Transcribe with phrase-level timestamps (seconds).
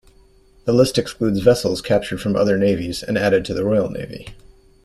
[0.65, 4.29] The list excludes vessels captured from other navies and added to the Royal Navy.